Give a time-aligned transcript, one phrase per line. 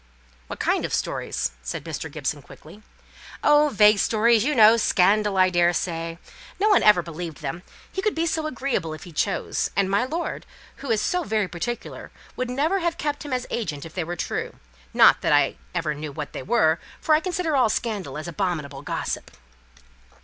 [0.47, 2.11] "What kind of stories?" said Mr.
[2.11, 2.81] Gibson, quickly.
[3.43, 6.17] "Oh, vague stories, you know: scandal, I daresay.
[6.59, 7.61] No one ever believed them.
[7.91, 11.47] He could be so agreeable if he chose; and my lord, who is so very
[11.47, 14.55] particular, would never have kept him as agent if they were true;
[14.91, 18.81] not that I ever knew what they were, for I consider all scandal as abominable
[18.81, 19.29] gossip."